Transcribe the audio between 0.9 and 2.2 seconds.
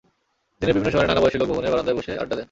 সময়ে নানা বয়সী লোক ভবনের বারান্দায় বসে